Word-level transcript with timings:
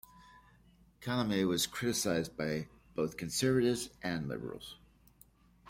Calame 0.99 1.45
was 1.47 1.67
criticized 1.67 2.35
by 2.35 2.65
both 2.95 3.17
conservatives 3.17 3.91
and 4.01 4.27
liberals. 4.27 4.77